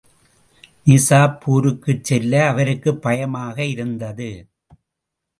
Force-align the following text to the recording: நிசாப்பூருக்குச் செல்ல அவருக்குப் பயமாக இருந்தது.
நிசாப்பூருக்குச் 0.87 2.03
செல்ல 2.03 2.47
அவருக்குப் 2.47 3.01
பயமாக 3.01 3.65
இருந்தது. 3.65 4.29